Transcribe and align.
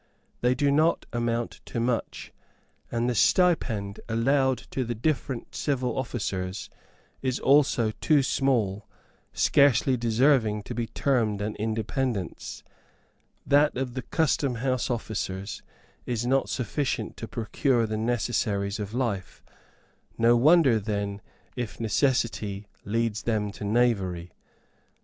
They 0.39 0.55
do 0.55 0.71
not 0.71 1.05
amount 1.13 1.61
to 1.67 1.79
much. 1.79 2.33
And 2.91 3.07
the 3.07 3.13
stipend 3.13 3.99
allowed 4.09 4.57
to 4.71 4.83
the 4.83 4.95
different 4.95 5.53
civil 5.53 5.95
officers 5.95 6.71
is 7.21 7.39
also 7.39 7.91
too 8.01 8.23
small, 8.23 8.87
scarcely 9.31 9.95
deserving 9.97 10.63
to 10.63 10.73
be 10.73 10.87
termed 10.87 11.39
an 11.39 11.55
independence; 11.57 12.63
that 13.45 13.77
of 13.77 13.93
the 13.93 14.01
custom 14.01 14.55
house 14.55 14.89
officers 14.89 15.61
is 16.07 16.25
not 16.25 16.49
sufficient 16.49 17.15
to 17.17 17.27
procure 17.27 17.85
the 17.85 17.95
necessaries 17.95 18.79
of 18.79 18.95
life 18.95 19.43
no 20.17 20.35
wonder, 20.35 20.79
then, 20.79 21.21
if 21.55 21.79
necessity 21.79 22.65
leads 22.85 23.21
them 23.21 23.51
to 23.51 23.63
knavery. 23.63 24.31